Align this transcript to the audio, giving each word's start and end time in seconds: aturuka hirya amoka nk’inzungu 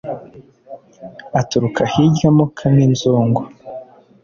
aturuka 1.39 1.81
hirya 1.91 2.25
amoka 2.31 2.63
nk’inzungu 2.73 3.41